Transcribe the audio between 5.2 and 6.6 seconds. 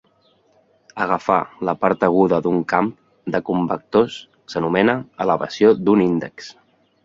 "elevació d'un índex".